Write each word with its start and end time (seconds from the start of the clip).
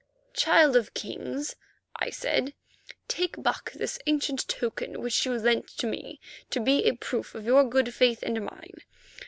"Child 0.33 0.75
of 0.75 0.95
Kings," 0.95 1.55
I 1.95 2.09
said, 2.09 2.55
"take 3.07 3.39
back 3.43 3.71
this 3.73 3.99
ancient 4.07 4.47
token 4.47 4.99
which 4.99 5.27
you 5.27 5.33
lent 5.33 5.67
to 5.77 5.85
me 5.85 6.19
to 6.49 6.59
be 6.59 6.85
a 6.89 6.95
proof 6.95 7.35
of 7.35 7.45
your 7.45 7.63
good 7.69 7.93
faith 7.93 8.23
and 8.23 8.43
mine. 8.43 8.77